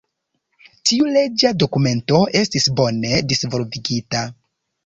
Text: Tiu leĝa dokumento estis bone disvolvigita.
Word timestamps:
Tiu 0.91 1.09
leĝa 1.17 1.51
dokumento 1.63 2.23
estis 2.41 2.67
bone 2.81 3.23
disvolvigita. 3.35 4.27